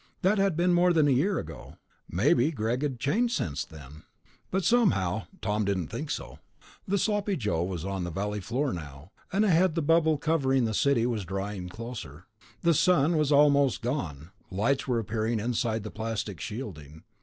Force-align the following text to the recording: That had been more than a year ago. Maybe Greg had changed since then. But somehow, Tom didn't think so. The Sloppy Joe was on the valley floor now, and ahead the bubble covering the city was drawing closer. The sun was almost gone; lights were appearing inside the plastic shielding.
That 0.23 0.39
had 0.39 0.57
been 0.57 0.73
more 0.73 0.93
than 0.93 1.07
a 1.07 1.11
year 1.11 1.37
ago. 1.37 1.77
Maybe 2.09 2.49
Greg 2.51 2.81
had 2.81 2.99
changed 2.99 3.35
since 3.35 3.63
then. 3.63 4.01
But 4.49 4.63
somehow, 4.65 5.27
Tom 5.43 5.63
didn't 5.63 5.89
think 5.89 6.09
so. 6.09 6.39
The 6.87 6.97
Sloppy 6.97 7.35
Joe 7.37 7.61
was 7.63 7.85
on 7.85 8.03
the 8.03 8.09
valley 8.09 8.39
floor 8.39 8.73
now, 8.73 9.11
and 9.31 9.45
ahead 9.45 9.75
the 9.75 9.83
bubble 9.83 10.17
covering 10.17 10.65
the 10.65 10.73
city 10.73 11.05
was 11.05 11.23
drawing 11.23 11.69
closer. 11.69 12.25
The 12.61 12.73
sun 12.73 13.15
was 13.15 13.31
almost 13.31 13.83
gone; 13.83 14.31
lights 14.49 14.87
were 14.87 14.97
appearing 14.97 15.39
inside 15.39 15.83
the 15.83 15.91
plastic 15.91 16.39
shielding. 16.39 17.03